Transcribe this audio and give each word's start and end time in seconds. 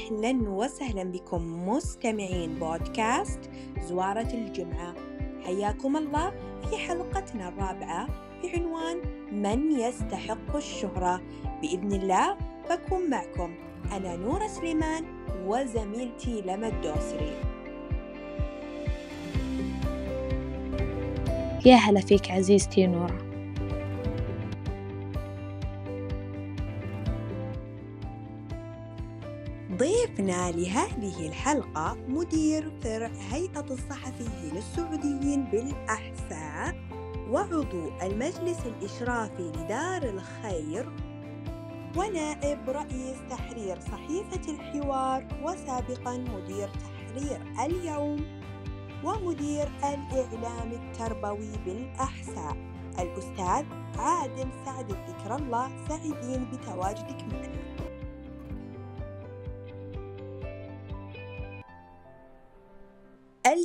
أهلا 0.00 0.50
وسهلا 0.50 1.04
بكم 1.04 1.68
مستمعين 1.68 2.54
بودكاست 2.54 3.40
زوارة 3.88 4.28
الجمعة. 4.34 4.94
حياكم 5.44 5.96
الله 5.96 6.32
في 6.70 6.76
حلقتنا 6.76 7.48
الرابعة 7.48 8.08
بعنوان 8.42 8.96
من 9.32 9.72
يستحق 9.72 10.56
الشهرة. 10.56 11.20
بإذن 11.62 11.92
الله 11.92 12.36
بكون 12.70 13.10
معكم 13.10 13.54
أنا 13.92 14.16
نورة 14.16 14.46
سليمان 14.46 15.04
وزميلتي 15.46 16.40
لما 16.40 16.68
الدوسري. 16.68 17.36
يا 21.66 21.76
هلا 21.76 22.00
فيك 22.00 22.30
عزيزتي 22.30 22.86
نورة. 22.86 23.29
لهذه 30.30 31.28
الحلقة 31.28 31.96
مدير 32.08 32.72
فرع 32.82 33.10
هيئة 33.30 33.66
الصحفيين 33.70 34.56
السعوديين 34.56 35.44
بالأحساء 35.44 36.76
وعضو 37.30 37.90
المجلس 38.02 38.58
الإشرافي 38.66 39.52
لدار 39.56 40.02
الخير 40.02 40.92
ونائب 41.96 42.70
رئيس 42.70 43.16
تحرير 43.30 43.80
صحيفة 43.80 44.52
الحوار 44.52 45.26
وسابقا 45.42 46.16
مدير 46.16 46.68
تحرير 46.68 47.40
اليوم 47.64 48.40
ومدير 49.04 49.68
الإعلام 49.78 50.72
التربوي 50.72 51.52
بالأحساء 51.66 52.56
الأستاذ 52.98 53.64
عادل 53.98 54.48
سعد 54.64 54.92
ذكر 54.92 55.36
الله 55.36 55.70
سعيدين 55.88 56.44
بتواجدك 56.52 57.24
معنا. 57.32 57.89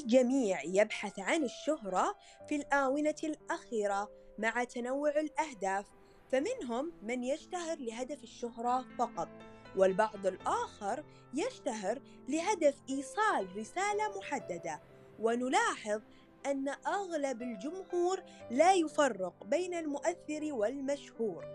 الجميع 0.05 0.63
يبحث 0.63 1.19
عن 1.19 1.43
الشهرة 1.43 2.15
في 2.47 2.55
الآونة 2.55 3.15
الأخيرة 3.23 4.11
مع 4.39 4.63
تنوع 4.63 5.09
الأهداف 5.09 5.85
فمنهم 6.31 6.91
من 7.01 7.23
يشتهر 7.23 7.77
لهدف 7.77 8.23
الشهرة 8.23 8.85
فقط 8.97 9.27
والبعض 9.77 10.25
الآخر 10.25 11.03
يشتهر 11.33 12.01
لهدف 12.27 12.75
إيصال 12.89 13.57
رسالة 13.57 14.17
محددة 14.17 14.81
ونلاحظ 15.19 16.01
أن 16.45 16.69
أغلب 16.69 17.41
الجمهور 17.41 18.23
لا 18.51 18.73
يفرق 18.73 19.43
بين 19.43 19.73
المؤثر 19.73 20.53
والمشهور 20.53 21.45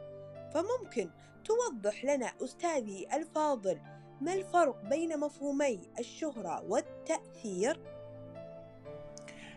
فممكن 0.54 1.10
توضح 1.44 2.04
لنا 2.04 2.32
أستاذي 2.44 3.08
الفاضل 3.12 3.80
ما 4.20 4.34
الفرق 4.34 4.82
بين 4.84 5.20
مفهومي 5.20 5.80
الشهرة 5.98 6.64
والتأثير؟ 6.68 7.99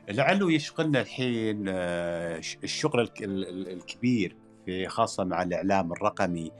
لعله 0.10 0.52
يشغلنا 0.52 1.02
الحين 1.02 1.66
آه، 1.68 2.42
الشغل 2.64 3.10
الكبير 3.22 4.38
في 4.66 4.88
خاصة 4.88 5.24
مع 5.24 5.44
الإعلام 5.44 5.92
الرقمي 5.92 6.52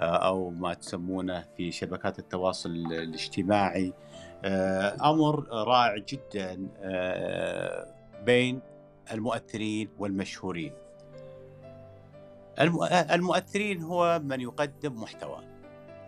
آه، 0.00 0.16
أو 0.16 0.50
ما 0.50 0.74
تسمونه 0.74 1.44
في 1.56 1.72
شبكات 1.72 2.18
التواصل 2.18 2.70
الاجتماعي. 2.70 3.92
آه، 4.44 5.10
أمر 5.10 5.48
رائع 5.52 6.04
جدا 6.08 6.68
بين 8.24 8.60
المؤثرين 9.12 9.88
والمشهورين. 9.98 10.72
المؤثرين 13.10 13.82
هو 13.82 14.20
من 14.24 14.40
يقدم 14.40 15.02
محتوى 15.02 15.42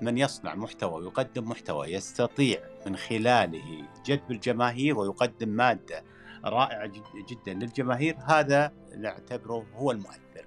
من 0.03 0.19
يصنع 0.19 0.55
محتوى 0.55 1.03
ويقدم 1.03 1.49
محتوى 1.49 1.87
يستطيع 1.87 2.61
من 2.87 2.97
خلاله 2.97 3.85
جذب 4.07 4.31
الجماهير 4.31 4.99
ويقدم 4.99 5.49
مادة 5.49 6.05
رائعه 6.45 6.93
جدا 7.29 7.55
للجماهير. 7.55 8.17
هذا 8.27 8.73
نعتبره 8.97 9.67
هو 9.75 9.91
المؤثر. 9.91 10.47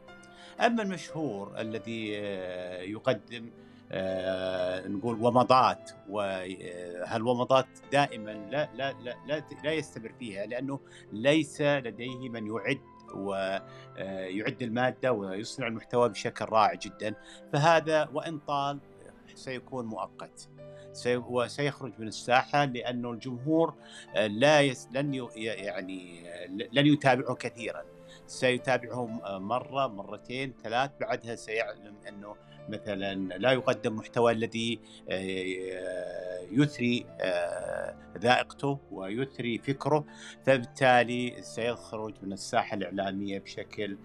أما 0.59 0.83
المشهور 0.83 1.59
الذي 1.59 2.17
آه، 2.17 2.81
يقدم 2.81 3.49
آه، 3.91 4.87
نقول 4.87 5.21
ومضات 5.21 5.91
وهالومضات 6.09 7.67
دائما 7.91 8.31
لا 8.31 8.69
لا 8.75 8.93
لا 9.27 9.43
لا, 9.63 9.71
يستمر 9.71 10.11
فيها 10.19 10.45
لأنه 10.45 10.79
ليس 11.11 11.61
لديه 11.61 12.29
من 12.29 12.47
يعد 12.47 12.81
ويعد 13.15 14.61
آه، 14.61 14.65
المادة 14.65 15.13
ويصنع 15.13 15.67
المحتوى 15.67 16.09
بشكل 16.09 16.45
رائع 16.45 16.73
جدا. 16.73 17.15
فهذا 17.53 18.09
وإن 18.13 18.39
طال 18.39 18.79
سيكون 19.35 19.85
مؤقت. 19.85 20.49
وسيخرج 21.07 21.91
من 21.99 22.07
الساحة 22.07 22.65
لأنه 22.65 23.11
الجمهور 23.11 23.73
آه، 24.15 24.27
لا 24.27 24.61
يس 24.61 24.87
لن 24.91 25.27
يعني 25.35 26.23
لن 26.73 26.87
يتابعه 26.87 27.35
كثيرا. 27.35 27.83
سيتابعه 28.27 29.05
مرة 29.39 29.87
مرتين 29.87 30.53
ثلاث 30.63 30.91
بعدها 31.01 31.35
سيعلم 31.35 31.95
أنه 32.07 32.35
مثلا 32.69 33.15
لا 33.37 33.51
يقدم 33.51 33.95
محتوى 33.95 34.31
الذي 34.31 34.79
آه، 35.09 36.39
يثري 36.51 37.05
آه، 37.21 37.95
ذائقته 38.17 38.79
ويثري 38.91 39.57
فكره. 39.57 40.05
فبالتالي 40.45 41.35
سيخرج 41.41 42.13
من 42.21 42.33
الساحة 42.33 42.75
الإعلامية 42.75 43.39
بشكل 43.39 43.97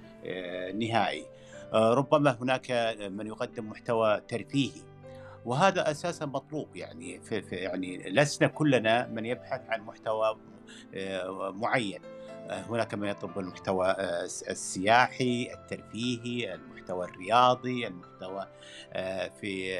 نهائي. 0.75 1.27
ربما 1.75 2.39
هناك 2.41 2.97
من 3.11 3.27
يقدم 3.27 3.71
محتوى 3.71 4.21
ترفيهي. 4.29 4.83
وهذا 5.45 5.91
أساسا 5.91 6.27
مطلوب 6.27 6.77
يعني 6.77 7.21
في, 7.21 7.43
في 7.43 7.57
يعني 7.57 7.97
لسنا 8.11 8.49
كلنا 8.49 9.07
من 9.07 9.27
يبحث 9.27 9.61
عن 9.69 9.81
محتوى 9.81 10.37
آه، 10.95 11.51
معين. 11.57 12.01
آه، 12.49 12.61
هناك 12.61 12.95
من 12.95 13.09
يطلب 13.09 13.39
المحتوى 13.39 13.87
آه، 13.87 14.25
السياحي 14.25 15.53
الترفيهي 15.55 16.55
المحتوى 16.55 17.07
الرياضي 17.07 17.87
المحتوى 17.87 18.47
في 19.41 19.79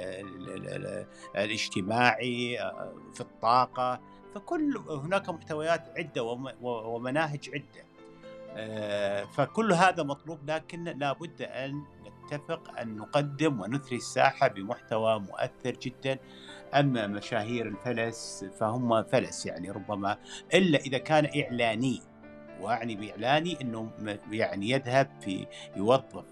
الاجتماعي 1.35 2.59
في 3.15 3.21
الطاقة. 3.21 4.01
فكل 4.35 4.77
هناك 4.89 5.29
محتويات 5.29 5.85
عدة 5.97 6.23
ومناهج 6.63 7.51
عدة. 7.55 7.89
فكل 9.25 9.73
هذا 9.73 10.03
مطلوب 10.03 10.51
لكن 10.51 10.85
لابد 10.85 11.43
أن 11.43 11.85
نتفق 12.33 12.79
أن 12.81 12.97
نقدم 12.97 13.61
ونثري 13.61 13.97
الساحة 13.97 14.49
بمحتوى 14.49 15.21
مؤثر 15.21 15.71
جدا. 15.71 16.19
أما 16.75 17.07
مشاهير 17.07 17.69
الفلس 17.69 18.45
فهم 18.61 19.03
فلس 19.03 19.47
يعني 19.47 19.71
ربما 19.71 20.19
إلا 20.55 20.79
إذا 20.79 20.99
كان 20.99 21.43
إعلاني. 21.43 22.03
وأعني 22.61 22.97
بإعلاني 22.97 23.61
أنه 23.61 23.91
يعني 24.31 24.71
يذهب 24.71 25.11
في 25.21 25.47
يوظف 25.77 26.25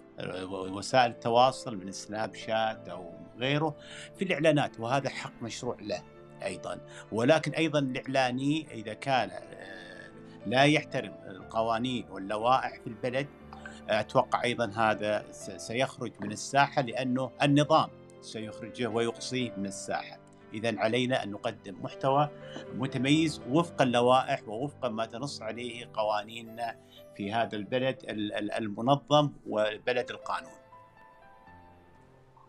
وسائل 0.50 1.10
التواصل 1.10 1.76
من 1.76 1.92
سناب 1.92 2.34
شات 2.34 2.88
أو 2.88 3.12
غيره 3.38 3.76
في 4.18 4.24
الإعلانات 4.24 4.80
وهذا 4.80 5.08
حق 5.08 5.32
مشروع 5.42 5.76
له 5.80 6.02
أيضا. 6.42 6.80
ولكن 7.12 7.52
أيضا 7.52 7.78
الإعلاني 7.78 8.66
إذا 8.74 8.94
كان 8.94 9.30
آه، 9.30 10.10
لا 10.46 10.64
يحترم 10.64 11.14
القوانين 11.26 12.06
واللوائح 12.10 12.80
في 12.80 12.86
البلد 12.86 13.26
أتوقع 13.88 14.44
أيضا 14.44 14.72
هذا 14.76 15.24
سيخرج 15.56 16.12
من 16.20 16.32
الساحة 16.32 16.82
لأنه 16.82 17.30
النظام 17.42 17.88
سيخرجه 18.20 18.86
ويقصيه 18.86 19.50
من 19.56 19.66
الساحة. 19.66 20.18
اذا 20.54 20.80
علينا 20.80 21.22
أن 21.22 21.30
نقدم 21.30 21.82
محتوى 21.82 22.28
متميز 22.74 23.40
وفق 23.50 23.82
اللوائح 23.82 24.48
ووفق 24.48 24.86
ما 24.86 25.06
تنص 25.06 25.42
عليه 25.42 25.90
قوانيننا 25.94 26.76
في 27.16 27.32
هذا 27.32 27.56
البلد 27.56 28.02
المنظم 28.58 29.32
وبلد 29.46 30.10
القانون. 30.10 30.52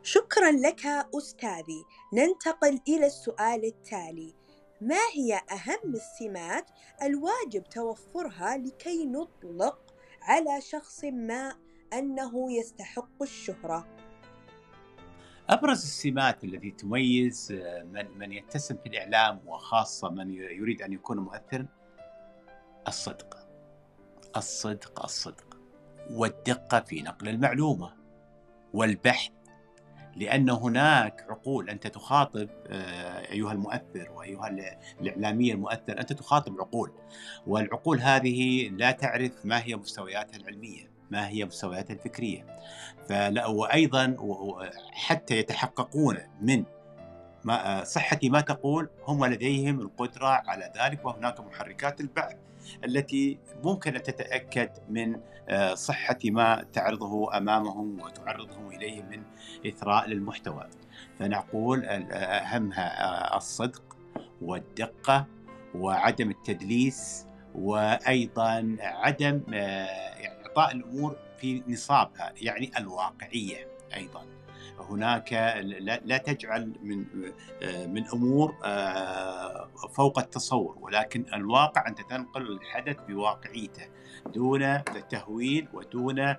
شكرا 0.03 0.51
لك 0.51 0.85
أستاذي، 1.17 1.85
ننتقل 2.13 2.79
إلى 2.87 3.05
السؤال 3.05 3.65
التالي. 3.65 4.33
ما 4.81 5.01
هي 5.13 5.35
أهم 5.35 5.93
السمات 5.93 6.69
الواجب 7.03 7.63
توفرها 7.63 8.57
لكي 8.57 9.05
نطلق 9.05 9.86
على 10.27 10.61
شخص 10.61 11.03
ما 11.03 11.53
أنه 11.93 12.51
يستحق 12.51 13.21
الشهرة. 13.21 13.87
أبرز 15.49 15.83
السمات 15.83 16.43
التي 16.43 16.71
تميز 16.71 17.51
آه، 17.51 17.83
من, 17.83 18.17
من 18.17 18.31
يتسم 18.31 18.77
في 18.77 18.89
الإعلام 18.89 19.41
وخاصة 19.47 20.09
من 20.09 20.29
يريد 20.29 20.81
أن 20.81 20.93
يكون 20.93 21.17
مؤثرا 21.17 21.67
الصدق. 22.87 23.37
الصدق 24.37 25.03
الصدق. 25.03 25.59
والدقة 26.11 26.79
في 26.79 27.01
نقل 27.01 27.29
المعلومة. 27.29 27.93
والبحث 28.73 29.31
لأن 30.17 30.49
هناك 30.49 31.25
عقول. 31.29 31.69
أنت 31.69 31.87
تخاطب 31.87 32.49
آه، 32.67 33.31
أيها 33.31 33.51
المؤثر 33.51 34.11
وأيها 34.15 34.55
الإعلامي 35.01 35.51
المؤثر 35.51 35.99
أنت 35.99 36.13
تخاطب 36.13 36.59
عقول. 36.59 36.91
والعقول 37.47 37.99
هذه 37.99 38.69
لا 38.69 38.91
تعرف 38.91 39.45
ما 39.45 39.63
هي 39.63 39.75
مستوياتها 39.75 40.37
العلمية 40.37 40.91
ما 41.11 41.27
هي 41.27 41.45
مستوياتها 41.45 41.93
الفكرية. 41.93 42.45
فلا 43.09 43.45
وأيضا 43.45 44.15
حتى 44.91 45.37
يتحققون 45.37 46.17
من 46.41 46.63
ما 47.43 47.83
صحتي 47.83 48.29
ما 48.29 48.41
تقول 48.41 48.89
هم 49.07 49.25
لديهم 49.25 49.79
القدرة 49.79 50.27
على 50.27 50.71
ذلك 50.77 51.05
وهناك 51.05 51.39
محركات 51.39 52.01
البحث 52.01 52.35
التي 52.85 53.39
ممكن 53.63 53.95
أن 53.95 54.03
تتأكد 54.03 54.69
من 54.89 55.19
آه، 55.49 55.73
صحة 55.73 56.17
ما 56.25 56.65
تعرضه 56.73 57.37
أمامهم 57.37 58.01
وتعرضهم 58.01 58.67
إليه 58.71 59.01
من 59.01 59.23
إثراء 59.67 60.09
للمحتوى. 60.09 60.67
فنقول 61.19 61.85
أهمها 61.85 63.37
الصدق 63.37 63.97
والدقة 64.41 65.25
وعدم 65.75 66.29
التدليس 66.29 67.27
وأيضا 67.55 68.77
عدم 68.79 69.41
إعطاء 69.51 70.75
الأمور 70.75 71.15
في 71.37 71.63
نصابها 71.67 72.33
يعني 72.41 72.71
الواقعية 72.77 73.67
أيضا. 73.95 74.36
هناك 74.79 75.33
لا 76.05 76.17
تجعل 76.17 76.73
من 76.81 77.05
من 77.93 78.07
أمور 78.13 78.55
آه، 78.65 79.67
فوق 79.95 80.19
التصور 80.19 80.77
ولكن 80.81 81.25
الواقع 81.33 81.87
أنت 81.87 82.01
تنقل 82.01 82.51
الحدث 82.51 82.97
بواقعيته 83.07 83.87
دون 84.33 84.83
تهويل 85.09 85.67
ودون 85.73 86.19
آه، 86.19 86.37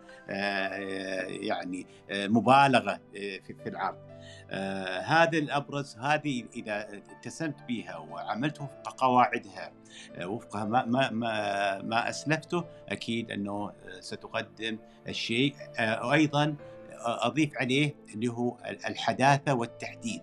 يعني 1.27 1.87
آه، 2.11 2.27
مبالغة 2.27 3.01
في 3.13 3.69
العرض. 3.69 4.09
آه 4.51 5.01
هذا 5.01 5.39
الأبرز 5.39 5.97
هذه 5.97 6.45
إذا 6.57 6.89
اتسمت 7.19 7.63
بها 7.69 7.97
وعملت 7.97 8.61
وفق 8.61 9.01
قواعدها 9.01 9.73
آه 10.15 10.27
وفق 10.27 10.57
ما 10.57 10.85
ما 10.85 11.11
ما, 11.11 11.83
ما 11.83 12.09
أسلفته 12.09 12.65
أكيد 12.89 13.31
أنه 13.31 13.73
ستقدم 14.01 14.79
الشيء. 15.09 15.55
آه 15.79 16.07
وأيضا 16.07 16.57
أضيف 17.01 17.59
عليه 17.59 17.95
اللي 18.15 18.29
هو 18.29 18.57
الحداثة 18.67 19.55
والتحديث. 19.55 20.21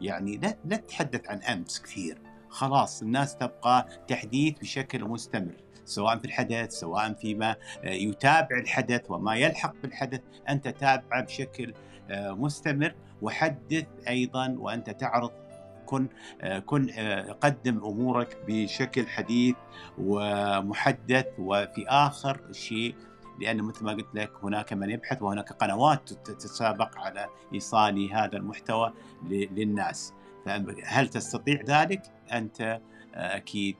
يعني 0.00 0.36
لا 0.64 0.76
تتحدث 0.76 1.28
عن 1.28 1.42
أمس 1.42 1.82
كثير. 1.82 2.18
خلاص 2.48 3.02
الناس 3.02 3.36
تبقى 3.36 3.88
تحديث 4.08 4.58
بشكل 4.58 5.04
مستمر 5.04 5.54
سواء 5.84 6.18
في 6.18 6.24
الحدث 6.24 6.70
سواء 6.72 7.12
فيما 7.12 7.56
يتابع 7.84 8.58
الحدث 8.58 9.10
وما 9.10 9.34
يلحق 9.34 9.74
بالحدث. 9.82 10.20
أنت 10.48 10.68
تابعه 10.68 11.22
بشكل 11.22 11.74
مستمر. 12.10 12.94
وحدث 13.22 13.86
أيضا 14.08 14.56
وأنت 14.58 14.90
تعرض 14.90 15.30
كن 15.86 16.08
كن 16.66 16.90
قدم 17.40 17.84
أمورك 17.84 18.38
بشكل 18.48 19.06
حديث 19.06 19.54
ومحدث. 19.98 21.26
وفي 21.38 21.88
آخر 21.88 22.52
شيء 22.52 22.94
لأن 23.40 23.62
مثل 23.62 23.84
ما 23.84 23.92
قلت 23.92 24.14
لك 24.14 24.32
هناك 24.42 24.72
من 24.72 24.90
يبحث 24.90 25.22
وهناك 25.22 25.52
قنوات 25.52 26.12
تتسابق 26.12 26.98
على 26.98 27.26
إيصال 27.54 28.12
هذا 28.12 28.36
المحتوى 28.36 28.92
للناس 29.30 30.12
فهل 30.44 31.08
تستطيع 31.08 31.62
ذلك؟ 31.66 32.02
أنت 32.32 32.80
أكيد 33.14 33.76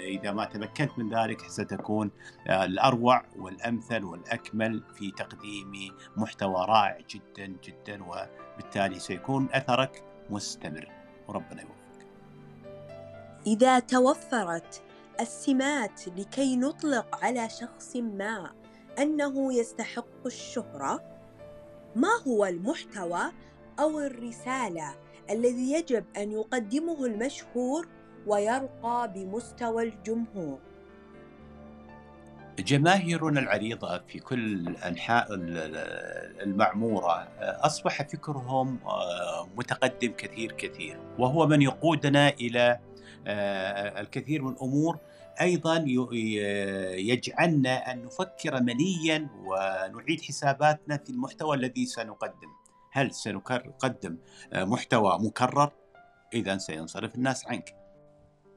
إذا 0.00 0.32
ما 0.32 0.44
تمكنت 0.44 0.98
من 0.98 1.14
ذلك 1.14 1.40
ستكون 1.40 2.10
الأروع 2.46 3.24
والأمثل 3.36 4.04
والأكمل 4.04 4.82
في 4.94 5.10
تقديم 5.10 5.72
محتوى 6.16 6.66
رائع 6.68 6.98
جدا 7.10 7.56
جدا 7.64 8.04
وبالتالي 8.04 8.98
سيكون 8.98 9.48
أثرك 9.52 10.04
مستمر 10.30 10.92
وربنا 11.28 11.62
يوفقك. 11.62 12.06
إذا 13.46 13.78
توفرت 13.78 14.82
السمات 15.20 16.08
لكي 16.08 16.56
نطلق 16.56 17.24
على 17.24 17.48
شخص 17.48 17.96
ما 17.96 18.52
أنه 19.02 19.54
يستحق 19.54 20.26
الشهرة. 20.26 21.00
ما 21.96 22.08
هو 22.26 22.46
المحتوى 22.46 23.32
أو 23.80 24.00
الرسالة 24.00 24.94
الذي 25.30 25.72
يجب 25.72 26.04
أن 26.16 26.32
يقدمه 26.32 27.04
المشهور 27.04 27.88
ويرقى 28.26 29.12
بمستوى 29.14 29.82
الجمهور؟ 29.82 30.58
جماهيرنا 32.58 33.40
العريضة 33.40 33.98
في 33.98 34.18
كل 34.18 34.76
أنحاء 34.76 35.26
المعمورة 36.42 37.28
أصبح 37.40 38.02
فكرهم 38.02 38.78
آه، 38.86 39.48
متقدم 39.56 40.12
كثير 40.12 40.52
كثير 40.52 40.98
وهو 41.18 41.46
من 41.46 41.62
يقودنا 41.62 42.28
إلى 42.28 42.78
آه، 43.26 44.00
الكثير 44.00 44.42
من 44.42 44.52
الأمور 44.52 44.98
أيضا 45.40 45.84
يجعلنا 46.98 47.92
أن 47.92 48.04
نفكر 48.04 48.62
مليا 48.62 49.28
ونعيد 49.44 50.20
حساباتنا 50.20 50.96
في 50.96 51.10
المحتوى 51.10 51.56
الذي 51.56 51.86
سنقدم. 51.86 52.48
هل 52.92 53.14
سنقدم 53.14 54.18
محتوى 54.52 55.18
مكرر؟ 55.20 55.72
إذا 56.34 56.58
سينصرف 56.58 57.14
الناس 57.14 57.46
عنك. 57.46 57.76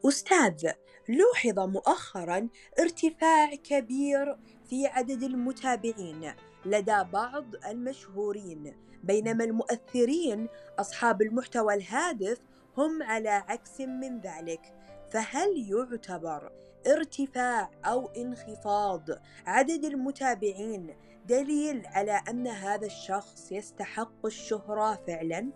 أستاذ 0.08 0.72
لوحظ 1.10 1.60
مؤخرا 1.60 2.48
ارتفاع 2.80 3.56
كبير 3.56 4.38
في 4.70 4.88
عدد 4.88 5.24
المتابعين 5.24 6.34
لدى 6.66 7.04
بعض 7.14 7.46
المشهورين 7.70 8.76
بينما 9.04 9.44
المؤثرين 9.44 10.48
أصحاب 10.80 11.22
المحتوى 11.22 11.74
الهادف 11.74 12.38
هم 12.78 13.04
على 13.04 13.30
عكس 13.30 13.82
من 13.82 14.22
ذلك. 14.22 14.74
فهل 15.12 15.70
يعتبر 15.70 16.52
ارتفاع 16.88 17.70
أو 17.86 18.08
انخفاض 18.18 19.10
عدد 19.46 19.86
المتابعين 19.86 20.96
دليل 21.28 21.86
على 21.86 22.22
أن 22.30 22.48
هذا 22.48 22.86
الشخص 22.86 23.52
يستحق 23.52 24.26
الشهرة 24.26 25.00
فعلاً؟ 25.08 25.52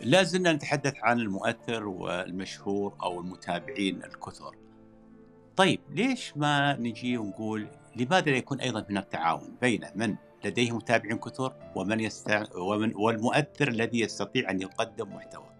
لا 0.00 0.22
زلنا 0.22 0.52
نتحدث 0.52 0.94
عن 1.02 1.20
المؤثر 1.20 1.86
والمشهور 1.86 2.94
أو 3.02 3.20
المتابعين 3.20 4.04
الكثر. 4.04 4.56
طيب 5.56 5.80
ليش 5.90 6.36
ما 6.36 6.76
نجي 6.76 7.18
ونقول 7.18 7.68
لماذا 7.96 8.30
لا 8.30 8.36
يكون 8.36 8.60
أيضا 8.60 8.86
هناك 8.90 9.08
تعاون 9.08 9.56
بين 9.60 9.86
من 9.94 10.16
لديه 10.44 10.72
متابعين 10.72 11.18
كثر 11.18 11.54
ومن 11.76 12.00
يستع... 12.00 12.44
ومن 12.56 12.94
والمؤثر 12.94 13.68
الذي 13.68 14.00
يستطيع 14.00 14.50
أن 14.50 14.60
يقدم 14.60 15.14
محتوى. 15.14 15.53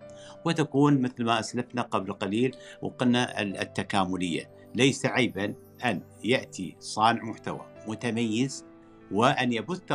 وتكون 0.45 1.03
مثل 1.03 1.25
ما 1.25 1.41
أسلفنا 1.41 1.83
قبل 1.83 2.13
قليل 2.13 2.57
وقلنا 2.83 3.43
التكاملية، 3.43 4.51
ليس 4.75 5.07
عيبا 5.07 5.55
أن 5.85 6.01
يأتي 6.25 6.77
صانع 6.79 7.23
محتوى 7.23 7.67
متميز 7.87 8.65
وأن 9.13 9.53
يبث 9.53 9.93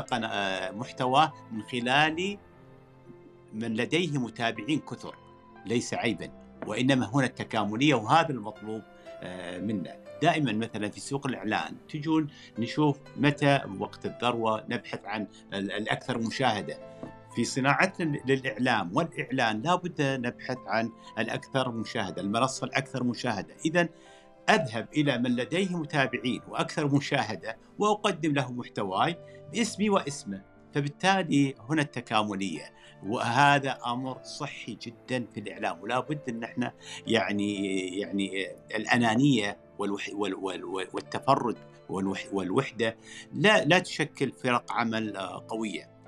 محتوى 0.74 1.31
من 1.51 1.62
خلال 1.62 2.38
من 3.53 3.75
لديه 3.75 4.17
متابعين 4.17 4.79
كثر. 4.79 5.15
ليس 5.65 5.93
عيبا 5.93 6.31
وإنما 6.67 7.15
هنا 7.15 7.25
التكاملية 7.25 7.93
وهذا 7.93 8.31
المطلوب 8.31 8.81
آه، 9.21 9.59
منا. 9.59 9.95
دائما 10.21 10.51
مثلا 10.53 10.89
في 10.89 11.00
سوق 11.00 11.27
الإعلان 11.27 11.75
تجون 11.89 12.27
نشوف 12.59 13.00
متى 13.17 13.62
وقت 13.79 14.05
الذروة 14.05 14.63
نبحث 14.69 15.05
عن 15.05 15.27
الأكثر 15.53 16.17
مشاهدة. 16.17 16.77
في 17.36 17.43
صناعتنا 17.45 18.17
للإعلام 18.25 18.95
والإعلان 18.98 19.62
لابد 19.62 20.01
نبحث 20.01 20.57
عن 20.67 20.91
الأكثر 21.19 21.71
مشاهدة 21.71 22.21
المنصة 22.21 22.65
الأكثر 22.65 23.03
مشاهدة. 23.03 23.55
اذا 23.65 23.89
أذهب 24.50 24.88
إلى 24.98 25.17
من 25.17 25.36
لديه 25.36 25.77
متابعين 25.77 26.41
وأكثر 26.50 26.88
مشاهدة 26.88 27.57
وأقدم 27.79 28.33
له 28.33 28.51
محتواي 28.51 29.17
باسمي 29.53 29.89
واسمه. 29.89 30.41
فبالتالي 30.74 31.55
هنا 31.69 31.81
التكاملية. 31.81 32.74
وهذا 33.03 33.77
أمر 33.86 34.24
صحي 34.24 34.77
جدا 34.81 35.25
في 35.33 35.39
الإعلام. 35.39 35.81
ولا 35.81 36.00
بد 36.00 36.29
أن 36.29 36.43
إحنا 36.43 36.74
يعني 37.07 37.77
يعني 38.00 39.55
والوح 39.79 40.09
والتفرد 40.93 41.57
والوحدة 42.31 42.98
لا 43.33 43.65
لا 43.65 43.79
تشكل 43.79 44.31
فرق 44.31 44.71
عمل 44.71 45.17
قوية. 45.48 45.99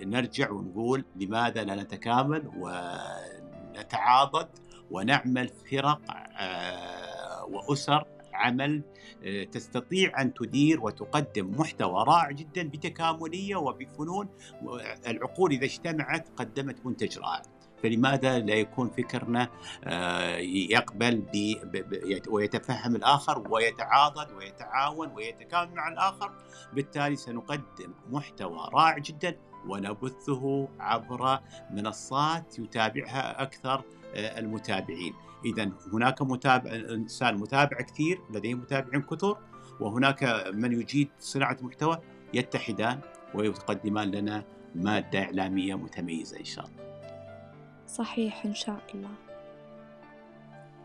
نرجع 0.00 0.50
ونقول 0.50 1.04
لماذا 1.16 1.64
لا 1.64 1.82
نتكامل 1.82 2.50
ونتعاضد 3.76 4.48
ونعمل 4.90 5.48
فرق 5.48 6.00
آه، 6.38 7.44
وأسر 7.44 8.04
عمل 8.34 8.82
آه، 9.24 9.44
تستطيع 9.44 10.20
أن 10.20 10.34
تدير 10.34 10.80
وتقدم 10.80 11.52
محتوى 11.58 12.04
رائع 12.08 12.30
جدا 12.30 12.68
بتكاملية 12.68 13.56
وبفنون 13.56 14.28
العقول 15.06 15.50
إذا 15.50 15.64
اجتمعت 15.64 16.28
قدمت 16.36 16.86
منتج 16.86 17.18
رائع. 17.18 17.42
فلماذا 17.82 18.38
لا 18.38 18.54
يكون 18.54 18.90
فكرنا 18.90 19.48
آه، 19.84 20.36
يقبل 20.36 21.22
ويتفهم 22.28 22.96
الآخر 22.96 23.42
ويتعاضد 23.50 24.32
ويتعاون 24.32 25.12
ويتكامل 25.12 25.74
مع 25.74 25.88
الآخر 25.88 26.32
بالتالي 26.72 27.16
سنقدم 27.16 27.94
محتوى 28.10 28.68
رائع 28.72 28.98
جدا 28.98 29.36
ونبثه 29.68 30.68
عبر 30.80 31.40
منصات 31.70 32.58
يتابعها 32.58 33.42
أكثر 33.42 33.82
آه، 34.14 34.38
المتابعين 34.38 35.14
اذا 35.44 35.70
هناك 35.92 36.22
متابع 36.22 36.70
إنسان 36.70 37.36
متابع 37.36 37.80
كثير 37.80 38.20
لديه 38.30 38.54
متابعين 38.54 39.02
كثر 39.02 39.36
وهناك 39.80 40.50
من 40.54 40.80
يجيد 40.80 41.08
صناعة 41.18 41.56
محتوى 41.60 41.98
يتحدان 42.34 43.00
ويقدمان 43.34 44.10
لنا 44.10 44.44
مادة 44.74 45.22
إعلامية 45.22 45.74
متميزة 45.74 46.38
إن 46.38 46.44
شاء 46.44 46.64
الله. 46.64 46.85
صحيح 47.96 48.44
إن 48.44 48.54
شاء 48.54 48.78
الله. 48.94 49.14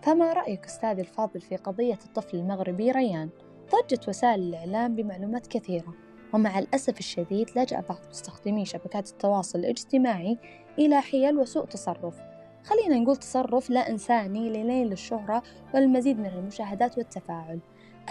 فما 0.01 0.33
رأيك 0.33 0.65
أستاذي 0.65 1.01
الفاضل 1.01 1.41
في 1.41 1.55
قضية 1.55 1.99
الطفل 2.05 2.37
المغربي 2.37 2.91
ريان؟ 2.91 3.29
ضجت 3.71 4.09
وسائل 4.09 4.39
الإعلام 4.39 4.95
بمعلومات 4.95 5.47
كثيرة 5.47 5.93
ومع 6.33 6.59
الأسف 6.59 6.99
الشديد 6.99 7.49
لجأ 7.55 7.79
بعض 7.89 7.99
مستخدمي 8.09 8.65
شبكات 8.65 9.09
التواصل 9.09 9.59
الاجتماعي 9.59 10.37
إلى 10.79 11.01
حيل 11.01 11.37
وسوء 11.37 11.65
تصرف. 11.65 12.21
خلينا 12.63 12.99
نقول 12.99 13.15
تصرف 13.15 13.69
لا 13.69 13.89
إنساني 13.89 14.49
لنيل 14.49 14.91
الشهرة 14.91 15.43
والمزيد 15.73 16.19
من 16.19 16.25
المشاهدات 16.25 16.97
والتفاعل. 16.97 17.59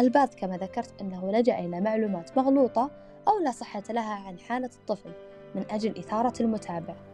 البعض 0.01 0.29
كما 0.35 0.57
ذكرت 0.57 1.01
أنه 1.01 1.33
لجأ 1.33 1.59
إلى 1.59 1.81
معلومات 1.81 2.39
مغلوطة 2.39 2.91
أو 3.29 3.39
لا 3.45 3.51
صحة 3.51 3.83
لها 3.91 4.15
عن 4.15 4.39
حالة 4.39 4.71
الطفل 4.81 5.13
من 5.55 5.65
أجل 5.71 5.99
إثارة 5.99 6.43
المتابع. 6.43 7.10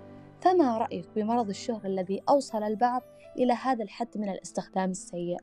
فما 0.46 0.78
رأيك 0.78 1.06
بمرض 1.16 1.48
الشهرة 1.48 1.86
الذي 1.86 2.22
أوصل 2.28 2.62
البعض 2.62 3.02
إلى 3.38 3.52
هذا 3.52 3.84
الحد 3.84 4.08
من 4.16 4.28
الاستخدام 4.28 4.90
السيء؟ 4.90 5.36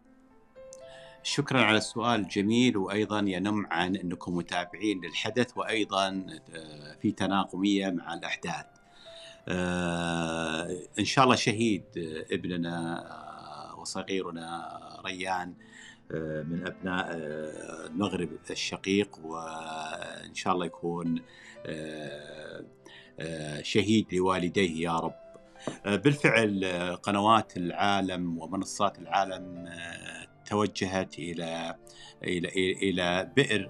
شكرا 1.24 1.62
على 1.62 1.78
السؤال 1.78 2.20
الجميل 2.20 2.78
وأيضا 2.78 3.20
ينم 3.20 3.66
عن 3.66 3.96
أنكم 3.96 4.36
متابعين 4.36 5.02
للحدث 5.02 5.58
وأيضا 5.58 6.08
آه، 6.56 6.96
في 7.02 7.12
تناغميه 7.12 7.90
مع 7.90 8.14
الأحداث. 8.14 8.66
آه، 9.48 10.78
إن 11.00 11.06
شاء 11.06 11.24
الله 11.24 11.36
شهيد 11.36 11.84
آه، 11.98 12.36
ابننا 12.36 13.04
وصغيرنا 13.78 14.80
ريان 15.06 15.54
من 16.50 16.68
أبناء 16.68 17.08
المغرب 17.88 18.30
الشقيق 18.50 19.20
وإن 19.24 20.36
شاء 20.36 20.54
الله 20.54 20.66
يكون 20.66 21.22
شهيد 23.62 24.14
لوالديه 24.14 24.84
يا 24.84 25.00
رب. 25.00 25.24
بالفعل 25.86 26.66
قنوات 27.04 27.58
العالم 27.58 28.40
ومنصات 28.40 29.00
العالم 29.00 29.70
توجهت 30.46 31.20
إلى 31.20 31.76
إلى 32.24 32.50
إلى 32.74 33.32
بئر 33.36 33.70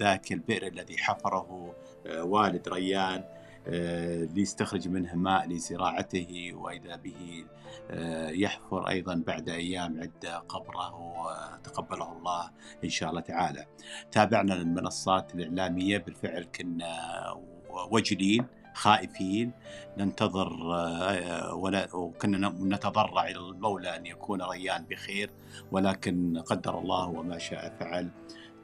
ذاك 0.00 0.32
البئر 0.32 0.66
الذي 0.66 0.98
حفره 0.98 1.74
آه، 2.06 2.24
والد 2.24 2.68
ريان 2.68 3.24
آه، 3.68 4.24
ليستخرج 4.24 4.88
منه 4.88 5.14
ماء 5.14 5.48
لزراعته 5.48 6.50
وإذا 6.54 6.96
به 6.96 7.44
آه، 7.90 8.30
يحفر 8.30 8.88
أيضا 8.88 9.22
بعد 9.26 9.48
أيام 9.48 10.00
عدة 10.00 10.38
قبره 10.38 10.94
وتقبله 10.94 12.12
الله 12.12 12.50
إن 12.84 12.88
شاء 12.88 13.10
الله 13.10 13.20
تعالى. 13.20 13.66
تابعنا 14.12 14.54
المنصات 14.54 15.34
الإعلامية 15.34 15.98
بالفعل 15.98 16.42
كنا 16.42 16.94
وجلين 17.90 18.46
خائفين 18.74 19.52
ننتظر 19.96 20.74
آه، 20.74 21.54
وكنا 21.94 22.48
نتضرع 22.48 23.24
إلى 23.24 23.38
المولى 23.38 23.96
أن 23.96 24.06
يكون 24.06 24.42
ريان 24.42 24.84
بخير 24.90 25.30
ولكن 25.72 26.42
قدر 26.46 26.78
الله 26.78 27.06
وما 27.06 27.38
شاء 27.38 27.76
فعل 27.80 28.10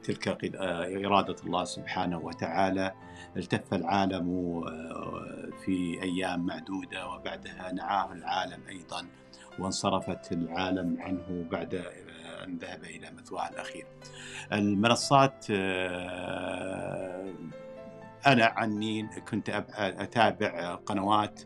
تلك 0.03 0.55
آه، 0.55 1.05
إرادة 1.05 1.35
الله 1.45 1.63
سبحانه 1.63 2.17
وتعالى 2.17 2.93
التف 3.37 3.73
العالم 3.73 4.29
آه، 4.67 5.49
في 5.65 6.03
أيام 6.03 6.45
معدودة 6.45 7.07
وبعدها 7.07 7.71
نعاه 7.71 8.13
العالم 8.13 8.59
أيضا 8.69 9.05
وانصرفت 9.59 10.31
العالم 10.31 11.01
عنه 11.01 11.45
بعد 11.51 11.75
أن 12.43 12.57
ذهب 12.57 12.83
إلى 12.83 13.11
مثواه 13.11 13.49
الأخير. 13.49 13.85
المنصات 14.53 15.45
أنا 18.27 18.45
عني 18.45 19.09
كنت 19.29 19.65
أتابع 19.77 20.75
قنوات 20.75 21.41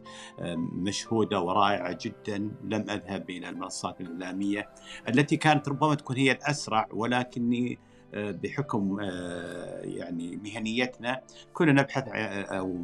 مشهودة 0.73 1.41
ورائعة 1.41 1.97
جدا 2.01 2.37
لم 2.63 2.85
أذهب 2.89 3.29
إلى 3.29 3.49
المنصات 3.49 4.01
الإعلامية 4.01 4.69
التي 5.09 5.37
كانت 5.37 5.69
ربما 5.69 5.95
تكون 5.95 6.17
هي 6.17 6.31
الأسرع 6.31 6.87
ولكني 6.91 7.79
آه، 8.13 8.31
بحكم 8.31 8.97
آه، 9.01 9.81
يعني 9.83 10.35
مهنيتنا 10.35 11.21
كنا 11.53 11.71
نبحث 11.71 12.03
أو 12.07 12.77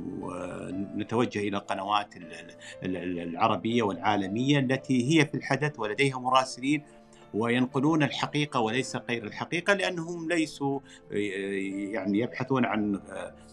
نتوجه 0.95 1.39
إلى 1.39 1.57
القنوات 1.57 2.13
العربية 2.83 3.83
والعالمية 3.83 4.59
التي 4.59 5.19
هي 5.19 5.25
في 5.25 5.35
الحدث 5.35 5.79
ولديها 5.79 6.19
مراسلين 6.19 6.83
وينقلون 7.33 8.03
الحقيقة 8.03 8.59
وليس 8.59 8.95
غير 8.95 9.23
الحقيقة 9.23 9.73
لأنهم 9.73 10.29
ليسوا 10.29 10.79
يعني 11.11 12.19
يبحثون 12.19 12.65
عن 12.65 13.01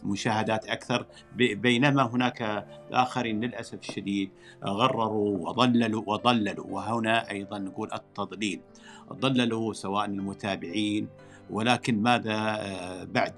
مشاهدات 0.05 0.67
أكثر. 0.67 1.07
بينما 1.37 2.03
هناك 2.03 2.67
آخرين 2.93 3.41
للأسف 3.41 3.79
الشديد 3.79 4.31
غرروا 4.65 5.49
وضللوا 5.49 6.03
وضللوا. 6.07 6.67
وهنا 6.69 7.31
أيضا 7.31 7.59
نقول 7.59 7.93
التضليل. 7.93 8.61
ضللوا 9.13 9.73
سواء 9.73 10.05
المتابعين 10.05 11.09
ولكن 11.51 12.03
ماذا 12.03 12.65
بعد 13.05 13.35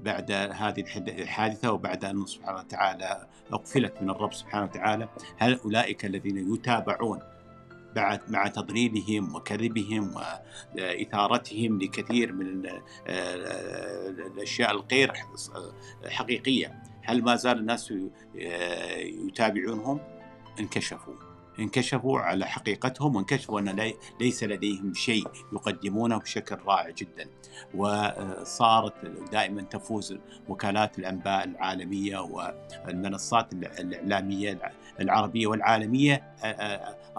بعد 0.00 0.32
هذه 0.32 0.84
الحادثة 0.98 1.72
وبعد 1.72 2.04
أن 2.04 2.26
سبحانه 2.26 2.58
وتعالى 2.58 3.26
أقفلت 3.52 4.02
من 4.02 4.10
الرب 4.10 4.32
سبحانه 4.32 4.64
وتعالى 4.64 5.08
هل 5.36 5.60
أولئك 5.64 6.04
الذين 6.04 6.54
يتابعون 6.54 7.20
مع 8.28 8.46
تضليلهم 8.46 9.34
وكذبهم 9.34 10.14
وإثارتهم 10.74 11.78
لكثير 11.82 12.32
من 12.32 12.70
الأشياء 14.26 14.70
الغير 14.70 15.12
حقيقية. 16.08 16.82
هل 17.02 17.22
ما 17.22 17.36
زال 17.36 17.58
الناس 17.58 17.94
يتابعونهم؟ 19.26 20.00
انكشفوا. 20.60 21.27
انكشفوا 21.60 22.20
على 22.20 22.46
حقيقتهم 22.46 23.16
وانكشفوا 23.16 23.60
أن 23.60 23.92
ليس 24.20 24.44
لديهم 24.44 24.94
شيء 24.94 25.24
يقدمونه 25.52 26.18
بشكل 26.18 26.56
رائع 26.66 26.90
جدا 26.90 27.28
وصارت 27.74 28.94
دائما 29.32 29.62
تفوز 29.62 30.18
وكالات 30.48 30.98
الأنباء 30.98 31.44
العالمية 31.44 32.18
والمنصات 32.18 33.52
الإعلامية 33.52 34.72
العربية 35.00 35.46
والعالمية 35.46 36.34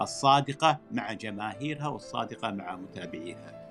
الصادقة 0.00 0.78
مع 0.92 1.12
جماهيرها 1.12 1.88
والصادقة 1.88 2.50
مع 2.50 2.76
متابعيها. 2.76 3.70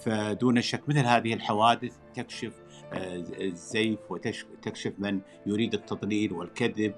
فدون 0.00 0.60
شك 0.60 0.88
مثل 0.88 1.06
هذه 1.06 1.34
الحوادث 1.34 1.92
تكشف 2.14 2.52
الزيف 2.92 3.98
وتكشف 4.10 4.92
من 4.98 5.20
يريد 5.46 5.74
التضليل 5.74 6.32
والكذب 6.32 6.94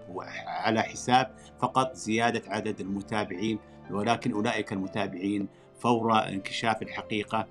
على 0.46 0.82
حساب 0.82 1.36
فقط 1.58 1.94
زيادة 1.94 2.42
عدد 2.46 2.80
المتابعين 2.80 3.58
ولكن 3.90 4.32
أولئك 4.32 4.72
المتابعين 4.72 5.48
فور 5.78 6.28
انكشاف 6.28 6.82
الحقيقة 6.82 7.48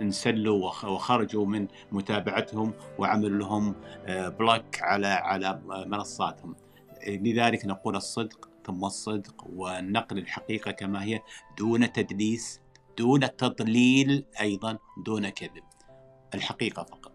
انسلوا 0.00 0.66
وخرجوا 0.66 1.46
من 1.46 1.68
متابعتهم 1.92 2.72
وعملوا 2.98 3.38
لهم 3.38 3.74
block 4.08 4.82
على 4.82 5.06
على 5.06 5.60
منصاتهم. 5.86 6.56
لذلك 7.06 7.66
نقول 7.66 7.96
الصدق 7.96 8.48
ثم 8.64 8.84
الصدق 8.84 9.46
ونقل 9.56 10.18
الحقيقة 10.18 10.70
كما 10.70 11.04
هي 11.04 11.20
دون 11.58 11.92
تدليس 11.92 12.60
دون 12.98 13.36
تضليل 13.36 14.24
أيضا 14.40 14.78
دون 15.04 15.28
كذب. 15.28 15.62
الحقيقة 16.34 16.82
فقط. 16.82 17.12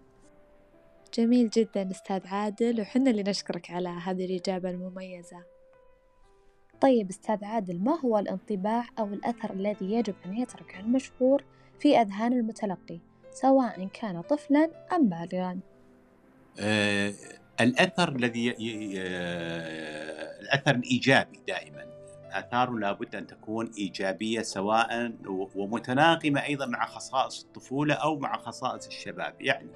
جميل 1.14 1.50
جدا 1.50 1.92
أستاذ 1.92 2.28
عادل 2.28 2.82
وحنا 2.82 3.12
اللي 3.12 3.24
نشكرك 3.24 3.72
على 3.72 3.90
هذه 3.90 4.26
الإجابة 4.26 4.70
المميزة. 4.70 5.44
طيب 6.82 7.10
أستاذ 7.10 7.46
عادل 7.46 7.80
ما 7.80 8.00
هو 8.00 8.18
الانطباع 8.18 8.88
أو 9.00 9.06
الأثر 9.06 9.54
الذي 9.54 9.94
يجب 9.94 10.16
أن 10.26 10.38
يترك 10.38 10.76
المشهور 10.80 11.44
في 11.80 12.02
أذهان 12.02 12.34
المتلقي 12.34 13.00
سواء 13.32 13.88
كان 13.88 14.22
طفلا 14.22 14.70
أم 14.96 15.10
بالغا؟ 15.10 15.60
أه 16.60 17.14
الأثر 17.62 18.16
الذي 18.16 18.56
الأثر 20.42 20.76
الإيجابي 20.76 21.40
دائما. 21.48 21.86
اثاره 22.40 22.72
لابد 22.72 23.16
أن 23.16 23.28
تكون 23.28 23.72
إيجابية 23.78 24.42
سواء 24.42 25.14
ومتناغمة 25.56 26.46
أيضا 26.46 26.66
مع 26.66 26.86
خصائص 26.86 27.44
الطفولة 27.44 27.94
أو 27.94 28.20
مع 28.20 28.38
خصائص 28.38 28.88
الشباب. 28.88 29.36
يعني 29.42 29.70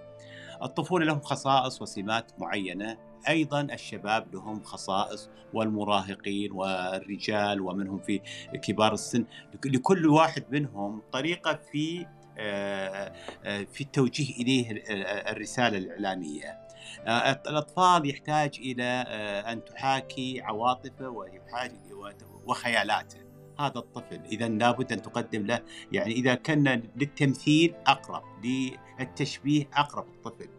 الطفولة 0.64 1.06
لهم 1.06 1.20
خصائص 1.20 1.82
وسمات 1.82 2.32
معينة 2.40 2.98
أيضا 3.30 3.62
الشباب 3.62 4.36
لهم 4.36 4.64
خصائص 4.64 5.30
والمراهقين 5.54 6.52
والرجال 6.52 7.62
ومنهم 7.62 8.00
في 8.00 8.22
كبار 8.62 8.94
السن. 8.94 9.26
لكل 9.66 10.08
واحد 10.08 10.44
منهم 10.52 11.02
طريقة 11.12 11.60
في 11.72 12.06
آه، 12.42 13.14
آه، 13.46 13.64
في 13.64 13.82
التوجيه 13.82 14.36
إليه 14.36 14.84
الرسالة 15.32 15.78
الإعلامية. 15.78 16.50
آه، 16.50 16.69
الأطفال 17.48 18.10
يحتاج 18.10 18.60
إلى 18.60 19.06
آه، 19.08 19.52
أن 19.52 19.66
تحاكي 19.66 20.42
عواطفه 20.42 21.26
وخيالاته. 22.46 23.18
هذا 23.60 23.78
الطفل 23.78 24.22
إذا 24.32 24.48
لابد 24.48 24.94
أن 24.94 25.02
تقدم 25.02 25.46
له 25.46 25.60
يعني 25.92 26.14
إذا 26.14 26.36
كان 26.36 26.84
للتمثيل 26.96 27.76
أقرب 27.88 28.24
للتشبيه 29.00 29.70
أقرب 29.74 30.08
الطفل. 30.08 30.50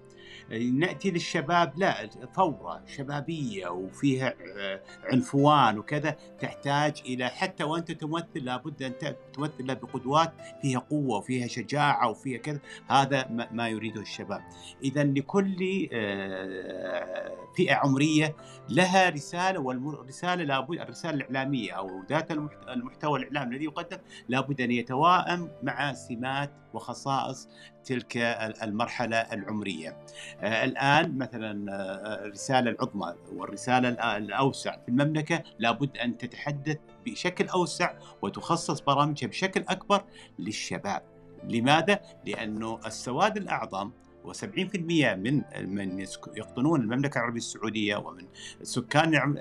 نأتي 0.50 1.11
للشباب 1.11 1.79
لا 1.79 2.07
ثوره 2.37 2.83
شبابية 2.87 3.69
وفيها 3.69 4.35
آه، 4.59 4.81
عنفوان 5.05 5.79
وكذا 5.79 6.17
تحتاج 6.41 7.03
إلى 7.07 7.29
حتى 7.29 7.65
وأنت 7.65 7.93
تمثل 7.93 8.45
لابد 8.45 8.83
أن 8.83 8.99
تمثل 9.32 9.75
بقدوات 9.75 10.32
فيها 10.62 10.78
قوة 10.78 11.18
وفيها 11.18 11.46
شجاعة 11.46 12.10
وفيها 12.10 12.38
كذا 12.38 12.60
هذا 12.88 13.49
ما 13.52 13.68
يريده 13.68 14.00
الشباب 14.00 14.40
اذا 14.82 15.04
لكل 15.04 15.88
آه، 15.92 17.30
فئة 17.56 17.75
عمرية 17.75 18.37
لها 18.68 19.08
رسالة 19.08 19.60
والرساله 19.60 20.44
لابد 20.44 20.80
الرسالة 20.80 21.14
الإعلامية 21.14 21.72
أو 21.72 22.02
ذات 22.08 22.30
المحتوى 22.68 23.20
الإعلامي 23.20 23.54
الذي 23.54 23.64
يقدم 23.64 23.99
لابد 24.28 24.60
أن 24.60 24.70
يتوائم 24.70 25.49
مع 25.62 25.92
سمات 25.92 26.50
وخصائص 26.75 27.49
تلك 27.84 28.16
المرحلة 28.62 29.16
العمرية. 29.16 29.96
آه، 30.40 30.64
الآن 30.64 31.18
مثلا 31.18 31.72
آه، 31.72 32.25
الرساله 32.25 32.70
العظمى 32.70 33.14
والرسالة 33.32 34.16
الأوسع 34.16 34.76
في 34.76 34.88
المملكة 34.88 35.42
لابد 35.58 35.96
أن 35.96 36.18
تتحدث 36.18 36.78
بشكل 37.07 37.49
أوسع 37.49 37.95
وتخصص 38.23 38.80
برامجها 38.80 39.28
بشكل 39.28 39.64
أكبر 39.69 40.04
للشباب. 40.38 41.02
لماذا؟ 41.45 42.00
لأنه 42.26 42.80
السواد 42.87 43.37
الأعظم 43.37 43.90
و70% 44.25 44.78
من 45.16 45.42
من 45.66 46.07
يقطنون 46.37 46.80
المملكة 46.80 47.19
العربية 47.19 47.38
السعودية 47.38 47.97
ومن 47.97 48.26
سكان 48.62 49.38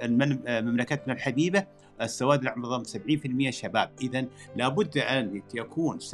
مملكتنا 0.66 1.14
الحبيبه 1.14 1.66
السواد 2.02 2.42
الأعظم 2.42 2.84
70% 2.84 3.50
شباب، 3.50 3.92
اذا 4.02 4.26
لابد 4.56 4.98
أن 4.98 5.42
يكون 5.54 6.00
70% 6.00 6.12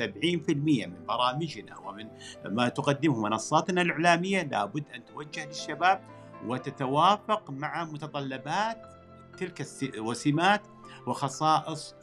من 0.88 1.06
برامجنا 1.08 1.78
ومن 1.78 2.08
ما 2.46 2.70
تقدمه 2.70 3.22
منصاتنا 3.22 3.82
الإعلامية 3.82 4.44
لابد 4.44 4.84
أن 4.96 5.06
توجه 5.06 5.46
للشباب 5.46 6.02
وتتوافق 6.46 7.52
مع 7.52 7.84
متطلبات 7.84 8.78
تلك 9.38 9.68
وسمات 9.98 10.62
وخصائص 11.08 11.96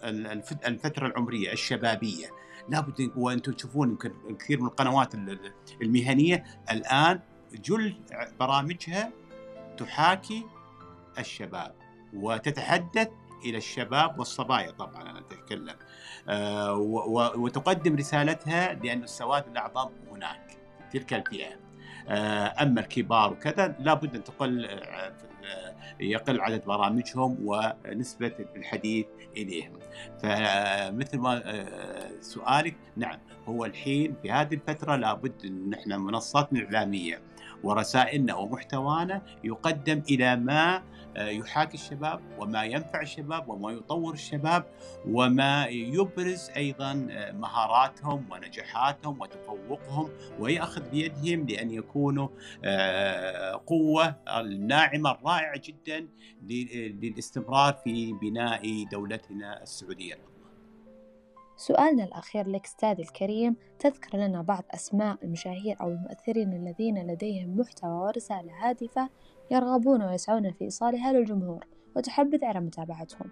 الفترة 0.66 1.06
العمرية 1.06 1.52
الشبابية. 1.52 2.26
لابد 2.68 3.12
وأنتم 3.16 3.52
تشوفون 3.52 3.90
يمكن 3.90 4.36
كثير 4.38 4.60
من 4.60 4.66
القنوات 4.66 5.14
المهنية 5.82 6.44
الآن 6.70 7.20
جل 7.52 7.96
برامجها 8.40 9.12
تحاكي 9.76 10.46
الشباب 11.18 11.74
وتتحدث 12.14 13.08
إلى 13.44 13.58
الشباب 13.58 14.18
والصبايا 14.18 14.70
طبعا 14.70 15.02
أنا 15.10 15.18
أتكلم 15.18 15.76
آه 16.28 16.74
وتقدم 17.36 17.96
رسالتها 17.96 18.74
لأن 18.74 19.02
السواد 19.02 19.46
الاعظم 19.46 19.90
هناك 20.10 20.56
تلك 20.92 21.14
الفئة 21.14 21.56
آه 22.08 22.62
أما 22.62 22.80
الكبار 22.80 23.32
وكذا 23.32 23.76
لابد 23.78 24.14
أن 24.16 24.24
تقل 24.24 24.66
آه 24.66 25.12
يقل 26.00 26.40
عدد 26.40 26.64
برامجهم 26.64 27.38
ونسبة 27.44 28.32
الحديث 28.56 29.06
إليهم. 29.36 29.72
فمثل 30.22 31.18
ما 31.18 31.42
آه، 31.44 32.10
سؤالك 32.20 32.76
نعم 32.96 33.18
هو 33.48 33.64
الحين 33.64 34.14
في 34.22 34.30
هذه 34.30 34.54
الفترة 34.54 34.96
لابد 34.96 35.44
أن 35.44 35.70
نحن 35.70 35.92
منصاتنا 35.92 36.60
الإعلامية 36.60 37.22
ورسائلنا 37.62 38.34
ومحتوانا 38.34 39.22
يقدم 39.44 40.02
إلى 40.10 40.36
ما 40.36 40.82
يحاكي 41.16 41.74
الشباب 41.74 42.20
وما 42.38 42.64
ينفع 42.64 43.00
الشباب 43.00 43.48
وما 43.48 43.70
يطور 43.70 44.14
الشباب 44.14 44.64
وما 45.06 45.66
يبرز 45.66 46.50
أيضا 46.56 47.06
آه، 47.10 47.32
مهاراتهم 47.32 48.26
ونجاحاتهم 48.32 49.20
وتفوقهم 49.20 50.10
ويأخذ 50.38 50.90
بيدهم 50.90 51.46
لأن 51.46 51.70
يكونوا 51.70 52.28
آه، 52.64 53.62
قوة 53.66 54.16
الناعمة 54.28 55.10
الرائعة 55.10 55.60
جدا 55.64 56.08
للاستمرار 57.02 57.72
في 57.84 58.12
بناء 58.12 58.84
دولتنا 58.92 59.62
السعودية. 59.62 60.32
سؤالنا 61.56 62.04
الأخير 62.04 62.48
لك 62.48 62.64
أستاذ 62.64 63.00
الكريم 63.00 63.56
تذكر 63.78 64.18
لنا 64.18 64.42
بعض 64.42 64.64
أسماء 64.70 65.18
المشاهير 65.22 65.76
أو 65.80 65.88
المؤثرين 65.88 66.52
الذين 66.52 67.06
لديهم 67.06 67.60
محتوى 67.60 67.90
ورسالة 67.90 68.68
هادفة 68.68 69.08
يرغبون 69.52 70.02
ويسعون 70.02 70.52
في 70.52 70.64
إيصالها 70.64 71.12
للجمهور 71.12 71.64
وتحبذ 71.96 72.44
على 72.44 72.60
متابعتهم. 72.60 73.30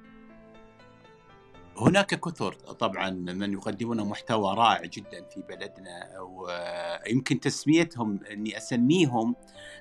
هناك 1.77 2.21
كثر 2.21 2.53
طبعا 2.53 3.11
من 3.11 3.53
يقدمون 3.53 4.01
محتوى 4.05 4.55
رائع 4.55 4.85
جدا 4.85 5.25
في 5.25 5.43
بلدنا 5.49 6.21
ويمكن 6.21 7.41
تسميتهم 7.41 8.21
إني 8.33 8.57
أسميهم 8.57 9.37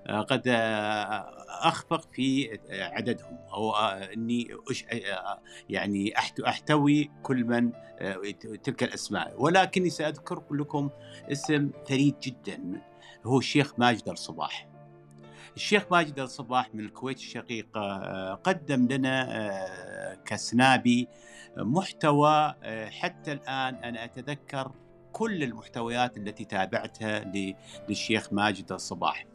آه، 0.07 0.21
قد 0.21 0.43
آه، 0.47 1.45
أخفق 1.47 2.11
في 2.11 2.59
عددهم 2.71 3.37
أو 3.53 3.71
آه، 3.71 4.13
إني 4.13 4.47
يعني 5.69 6.13
أحتوي 6.47 7.11
كل 7.23 7.43
من 7.43 7.71
تلك 8.63 8.83
الأسماء. 8.83 9.41
ولكني 9.41 9.89
سأذكر 9.89 10.43
لكم 10.51 10.89
اسم 11.31 11.71
فريد 11.87 12.15
جدا 12.19 12.81
هو 13.25 13.37
الشيخ 13.37 13.79
ماجد 13.79 14.09
الصباح. 14.09 14.68
الشيخ 15.55 15.83
ماجد 15.91 16.19
الصباح 16.19 16.75
من 16.75 16.79
الكويت 16.79 17.17
الشقيقة 17.17 18.33
قدم 18.33 18.87
لنا 18.87 20.19
كسنابي 20.25 21.07
محتوى 21.57 22.55
آه، 22.63 22.89
حتى 22.89 23.31
الآن 23.31 23.75
أنا 23.75 24.05
أتذكر 24.05 24.71
كل 25.11 25.43
المحتويات 25.43 26.17
التي 26.17 26.45
تابعتها 26.45 27.31
للشيخ 27.89 28.33
ماجد 28.33 28.71
الصباح 28.71 29.25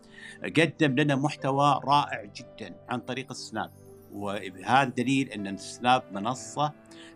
قدم 0.45 0.95
لنا 1.01 1.17
محتوى 1.17 1.81
رائع 1.85 2.25
جدا 2.25 2.75
عن 2.89 3.01
طريق 3.01 3.31
السناب 3.31 3.71
وهذا 4.13 4.85
دليل 4.85 5.29
أن 5.29 5.47
السناب 5.47 6.03
منصة 6.13 6.73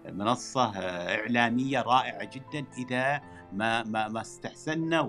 منصة 0.09 0.77
آه، 0.77 1.17
إعلامية 1.17 1.83
رائعة 1.83 2.25
جدا 2.25 2.67
إذا 2.79 3.21
ما 3.53 3.83
ما 3.83 4.09
ما 4.09 4.21
استحسنا 4.21 5.01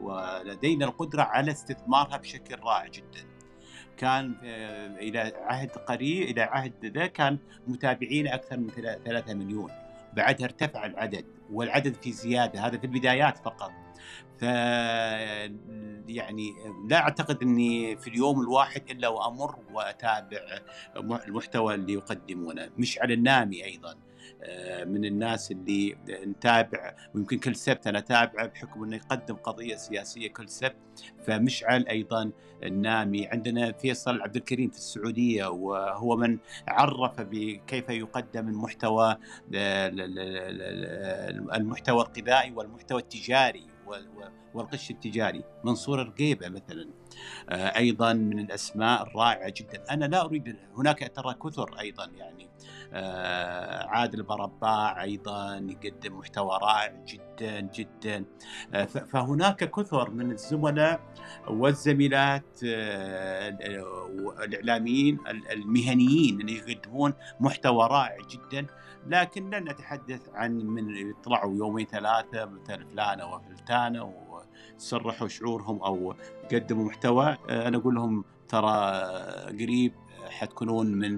ولدينا 0.00 0.84
القدرة 0.84 1.22
على 1.22 1.50
استثمارها 1.52 2.16
بشكل 2.16 2.58
رائع 2.58 2.86
جدا. 2.86 3.33
كان 3.96 4.34
آه، 4.44 4.86
إلى 4.86 5.32
عهد 5.36 5.70
قريب 5.70 6.22
إلى 6.22 6.42
عهد 6.42 6.86
ذا 6.86 7.06
كان 7.06 7.38
متابعين 7.66 8.26
أكثر 8.28 8.56
من 8.56 8.70
3 9.04 9.34
مليون. 9.34 9.70
بعدها 10.12 10.46
ارتفع 10.46 10.86
العدد 10.86 11.24
والعدد 11.52 11.94
في 11.94 12.12
زيادة 12.12 12.60
هذا 12.60 12.78
في 12.78 12.84
البدايات 12.84 13.38
فقط. 13.38 13.72
ف 14.38 14.42
يعني 16.08 16.54
لا 16.88 16.96
أعتقد 16.96 17.42
إني 17.42 17.96
في 17.96 18.08
اليوم 18.10 18.40
الواحد 18.40 18.90
إلا 18.90 19.08
وأمر 19.08 19.56
وأتابع 19.72 20.40
المحتوى 21.26 21.74
اللي 21.74 21.92
يقدمونه 21.92 22.70
مش 22.78 22.98
على 22.98 23.14
النامي 23.14 23.64
أيضا. 23.64 23.94
من 24.86 25.04
الناس 25.04 25.50
اللي 25.50 25.96
نتابع 26.08 26.94
ويمكن 27.14 27.38
كل 27.38 27.56
سبت 27.56 27.86
أنا 27.86 27.98
اتابعه 27.98 28.46
بحكم 28.46 28.84
إنه 28.84 28.96
يقدم 28.96 29.34
قضية 29.34 29.76
سياسية 29.76 30.28
كل 30.28 30.48
سبت. 30.48 30.76
فمشعل 31.26 31.86
أيضا 31.88 32.30
النامي. 32.62 33.26
عندنا 33.26 33.72
فيصل 33.72 34.22
عبد 34.22 34.36
الكريم 34.36 34.70
في 34.70 34.76
السعودية 34.76 35.46
وهو 35.46 36.16
من 36.16 36.38
عرف 36.68 37.20
بكيف 37.20 37.88
يقدم 37.88 38.48
المحتوى 38.48 39.16
المحتوى 41.54 42.02
الغذائي 42.02 42.52
والمحتوى 42.52 43.00
التجاري. 43.00 43.73
والغش 44.54 44.90
التجاري 44.90 45.44
منصور 45.64 46.02
الرقيبة 46.02 46.48
مثلا. 46.48 46.88
آه، 47.48 47.76
أيضا 47.76 48.12
من 48.12 48.38
الأسماء 48.38 49.02
الرائعة 49.02 49.52
جدا. 49.56 49.84
أنا 49.90 50.04
لا 50.04 50.24
أريد 50.24 50.56
هناك 50.76 51.12
ترى 51.16 51.34
كثر 51.34 51.80
أيضا 51.80 52.04
يعني. 52.16 52.48
آه، 52.92 53.86
عادل 53.86 54.22
برباع 54.22 55.02
أيضا 55.02 55.56
يقدم 55.56 56.18
محتوى 56.18 56.58
رائع 56.62 57.04
جدا 57.06 57.60
جدا. 57.60 58.24
آه، 58.74 58.84
فهناك 58.84 59.70
كثر 59.70 60.10
من 60.10 60.30
الزملاء 60.30 61.00
والزميلات 61.48 62.60
الإعلاميين 64.42 65.18
المهنيين 65.50 66.40
اللي 66.40 66.56
يقدمون 66.58 67.14
محتوى 67.40 67.86
رائع 67.86 68.16
جدا. 68.30 68.66
لكن 69.06 69.50
لن 69.50 69.64
نتحدث 69.64 70.28
عن 70.34 70.58
من 70.58 70.96
يطلعوا 70.96 71.56
يومين 71.56 71.86
ثلاثة 71.86 72.44
مثل 72.44 72.86
فلانه 72.86 73.34
وفلتانه 73.34 74.14
وصرحوا 74.76 75.28
شعورهم 75.28 75.82
أو 75.82 76.14
قدموا 76.52 76.84
محتوى. 76.84 77.36
أنا 77.50 77.76
أقول 77.76 77.94
لهم 77.94 78.24
ترى 78.48 78.92
قريب 79.48 79.92
حتكونون 80.28 80.86
من 80.86 81.14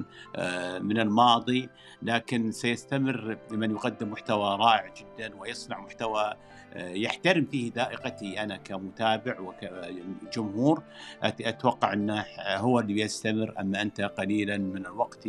من 0.82 0.98
الماضي. 1.00 1.68
لكن 2.02 2.52
سيستمر 2.52 3.38
من 3.50 3.70
يقدم 3.70 4.10
محتوى 4.10 4.56
رائع 4.56 4.94
جدا 4.96 5.34
ويصنع 5.36 5.80
محتوى 5.80 6.34
يحترم 6.76 7.44
فيه 7.44 7.72
ذائقتي 7.72 8.42
أنا 8.42 8.56
كمتابع 8.56 9.40
وكجمهور. 9.40 10.82
أتوقع 11.22 11.92
أنه 11.92 12.24
هو 12.38 12.80
اللي 12.80 12.94
بيستمر 12.94 13.54
أما 13.60 13.82
أنت 13.82 14.00
قليلا 14.00 14.58
من 14.58 14.86
الوقت 14.86 15.28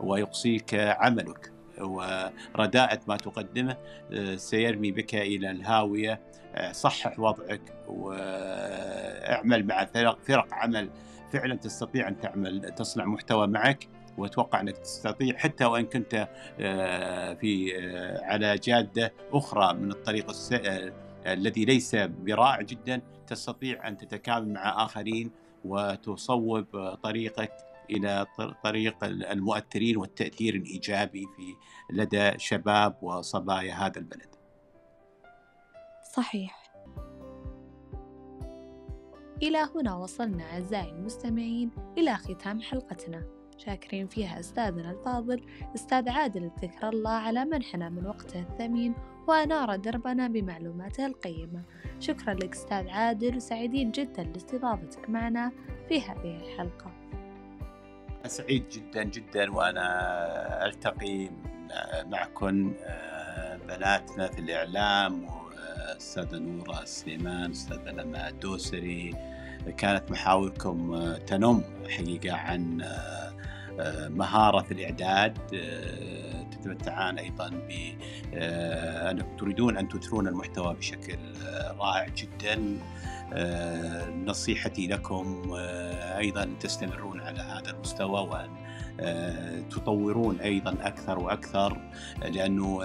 ويقصيك 0.00 0.74
عملك. 0.74 1.53
ورداءة 1.80 3.00
ما 3.08 3.16
تقدمه 3.16 3.76
آه، 4.12 4.36
سيرمي 4.36 4.92
بك 4.92 5.14
إلى 5.14 5.50
الهاوية. 5.50 6.20
آه، 6.54 6.72
صحح 6.72 7.20
وضعك 7.20 7.60
اعمل 9.30 9.66
مع 9.66 9.84
فرق 9.84 10.18
فرق 10.22 10.54
عمل. 10.54 10.90
فعلا 11.32 11.54
تستطيع 11.54 12.08
أن 12.08 12.20
تعمل 12.20 12.74
تصنع 12.74 13.04
محتوى 13.04 13.46
معك 13.46 13.88
وأتوقع 14.18 14.60
أنك 14.60 14.78
تستطيع 14.78 15.36
حتى 15.36 15.64
وإن 15.64 15.84
كنت 15.84 16.28
آه، 16.60 17.34
في 17.34 17.72
على 18.22 18.56
جادة 18.56 19.12
أخرى 19.32 19.74
من 19.74 19.90
الطريق 19.90 20.26
الذي 21.26 21.64
ليس 21.64 21.94
برائع 21.94 22.62
جدا 22.62 23.00
تستطيع 23.26 23.88
أن 23.88 23.98
تتكامل 23.98 24.52
مع 24.52 24.84
آخرين 24.84 25.30
وتصوب 25.64 26.94
طريقك 27.02 27.52
إلى 27.90 28.26
طريق 28.64 29.04
المؤثرين 29.04 29.96
والتأثير 29.96 30.54
الإيجابي 30.54 31.26
في 31.36 31.54
لدى 31.90 32.38
شباب 32.38 32.96
وصبايا 33.02 33.74
هذا 33.74 33.98
البلد. 33.98 34.34
صحيح. 36.16 36.64
إلى 39.42 39.68
هنا 39.74 39.94
وصلنا 39.94 40.44
أعزائي 40.44 40.90
المستمعين 40.90 41.70
إلى 41.98 42.16
ختام 42.16 42.60
حلقتنا 42.60 43.24
شاكرين 43.58 44.06
فيها 44.06 44.40
أستاذنا 44.40 44.90
الفاضل 44.90 45.40
أستاذ 45.74 46.08
عادل 46.08 46.44
الذكر 46.44 46.88
الله 46.88 47.10
على 47.10 47.44
منحنا 47.44 47.88
من 47.88 48.06
وقته 48.06 48.40
الثمين 48.40 48.94
وأنار 49.28 49.76
دربنا 49.76 50.28
بمعلوماته 50.28 51.06
القيمة 51.06 51.62
شكرا 52.00 52.34
لك 52.34 52.52
أستاذ 52.52 52.88
عادل 52.88 53.36
وسعيدين 53.36 53.90
جدا 53.90 54.22
لاستضافتك 54.22 55.10
معنا 55.10 55.52
في 55.88 56.00
هذه 56.00 56.36
الحلقة 56.36 57.03
سعيد 58.26 58.68
جدا 58.68 59.02
جدا 59.02 59.52
وأنا 59.52 60.66
ألتقي 60.66 61.30
معكم 62.06 62.74
آه، 62.84 63.56
بناتنا 63.56 64.28
في 64.28 64.38
الإعلام 64.38 65.26
أستاذة 65.96 66.38
نورة 66.38 66.84
سليمان 66.84 67.50
أستاذة 67.50 67.90
لما 67.90 68.28
الدوسري 68.28 69.14
كانت 69.76 70.10
محاوركم 70.10 70.94
آه، 70.94 71.18
تنم 71.18 71.62
حقيقة 71.88 72.36
عن 72.36 72.82
آه، 72.82 74.08
مهارة 74.08 74.62
في 74.62 74.74
الإعداد 74.74 75.38
تتمتعان 76.50 77.18
أيضا 77.18 77.48
ب 77.48 77.70
أنكم 79.10 79.36
تريدون 79.36 79.76
أن 79.76 79.88
تثرون 79.88 80.28
المحتوى 80.28 80.74
بشكل 80.74 81.18
رائع 81.78 82.08
جدا. 82.08 82.78
نصيحتي 84.26 84.86
لكم 84.86 85.42
أيضا 86.18 86.50
تستمرون 86.60 87.20
على 87.20 87.40
هذا 87.40 87.70
المستوى 87.70 88.20
وأن 88.20 88.50
آه، 89.00 89.60
تطورون 89.60 90.40
أيضا 90.40 90.76
أكثر 90.80 91.18
وأكثر 91.18 91.80
لأنه 92.22 92.78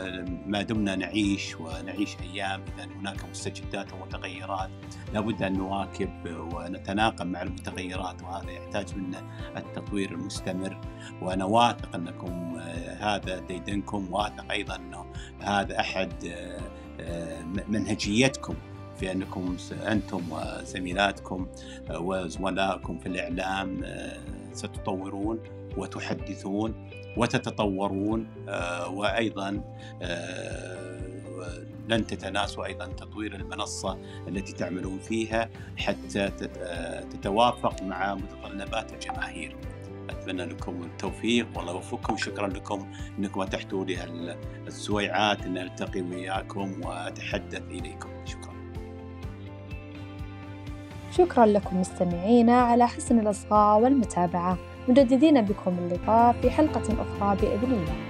ما 0.46 0.62
دمنا 0.62 0.96
نعيش 0.96 1.56
ونعيش 1.56 2.16
أيام 2.22 2.62
إذا 2.76 2.86
هناك 2.86 3.26
مستجدات 3.30 3.94
ومتغيرات 3.94 4.70
لابد 5.14 5.44
أن 5.44 5.58
نواكب 5.58 6.10
ونتناقم 6.54 7.28
مع 7.28 7.42
المتغيرات 7.42 8.22
وهذا 8.24 8.52
يحتاج 8.52 8.96
منا 8.98 9.24
التطوير 9.58 10.12
المستمر. 10.12 10.82
وأنا 11.22 11.46
واثق 11.46 11.96
أنكم 11.96 12.58
آه، 12.60 13.16
هذا 13.16 13.40
ديدنكم 13.40 14.14
واثق 14.14 14.52
أيضا 14.52 14.76
أنه 14.76 15.06
هذا 15.40 15.80
أحد 15.80 16.14
آه، 17.00 17.44
منهجيتكم. 17.68 18.56
في 19.00 19.12
انكم 19.12 19.58
أنتم 19.88 20.22
وزميلاتكم 20.32 21.48
وزملائكم 21.90 23.00
في 23.00 23.06
الإعلام 23.06 23.86
ستطورون 24.54 25.40
وتحدثون 25.78 26.90
وتتطورون 27.18 28.28
آه، 28.50 28.90
وأيضا 28.90 29.62
آه، 30.02 31.00
لن 31.88 32.08
تتناسوا 32.08 32.66
أيضا 32.66 32.86
تطوير 32.86 33.36
المنصة 33.36 33.98
التي 34.28 34.54
تعملون 34.54 35.00
فيها 35.00 35.50
حتى 35.78 36.32
آه، 36.58 37.02
تتوافق 37.02 37.82
مع 37.84 38.16
متطلبات 38.16 38.94
الجماهير. 38.94 39.56
أتمنى 40.10 40.46
لكم 40.46 40.84
التوفيق 40.84 41.48
والله 41.56 41.72
يوفقكم 41.74 42.18
شكرا 42.18 42.48
لكم 42.48 42.92
إنكم 43.20 43.42
أتحتوا 43.42 43.86
لي 43.86 44.36
السويعات 44.68 45.42
ان 45.42 45.58
التقي 45.58 46.02
وياكم 46.02 46.82
وأتحدث 46.86 47.62
إليكم 47.62 48.10
شكرا. 48.26 48.49
شكرا 51.20 51.46
لكم 51.46 51.80
مستمعينا 51.80 52.62
على 52.62 52.88
حسن 52.88 53.20
الاصغاء 53.20 53.80
والمتابعة. 53.80 54.58
مجددين 54.88 55.42
بكم 55.42 55.76
اللقاء 55.80 56.36
في 56.42 56.50
حلقة 56.50 56.82
أخرى 56.82 57.38
بإذن 57.42 57.72
الله 57.72 58.09